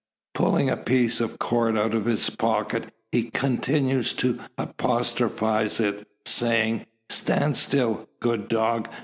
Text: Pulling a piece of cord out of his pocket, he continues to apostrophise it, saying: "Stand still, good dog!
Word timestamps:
Pulling 0.33 0.67
a 0.67 0.77
piece 0.77 1.21
of 1.21 1.37
cord 1.37 1.77
out 1.77 1.93
of 1.93 2.05
his 2.05 2.31
pocket, 2.31 2.91
he 3.11 3.25
continues 3.29 4.13
to 4.13 4.39
apostrophise 4.57 5.79
it, 5.79 6.07
saying: 6.25 6.87
"Stand 7.07 7.55
still, 7.55 8.09
good 8.19 8.47
dog! 8.47 8.89